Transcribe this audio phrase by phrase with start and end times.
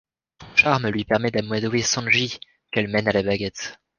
[0.41, 2.39] Son charme lui permet d'amadouer Sanji,
[2.71, 3.77] qu'elle mène à la baguette.